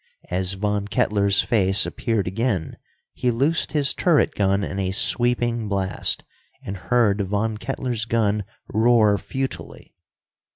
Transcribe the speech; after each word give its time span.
As 0.31 0.53
Von 0.53 0.87
Kettler's 0.87 1.43
face 1.43 1.85
appeared 1.85 2.25
again, 2.25 2.75
he 3.13 3.29
loosed 3.29 3.73
his 3.73 3.93
turret 3.93 4.33
gun 4.33 4.63
in 4.63 4.79
a 4.79 4.89
sweeping 4.89 5.69
blast, 5.69 6.23
and 6.63 6.75
heard 6.75 7.21
Von 7.21 7.59
Kettler's 7.59 8.05
gun 8.05 8.43
roar 8.73 9.19
futilely. 9.19 9.93